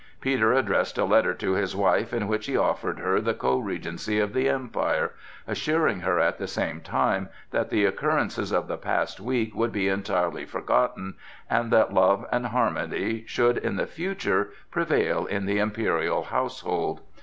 [0.19, 4.17] Peter addressed a letter to his wife in which he offered her the co regency
[4.19, 5.11] of the Empire,
[5.45, 9.87] assuring her at the same time that the occurrences of the past week should be
[9.87, 11.13] entirely forgotten
[11.51, 17.01] and that love and harmony should in the future prevail in the imperial household.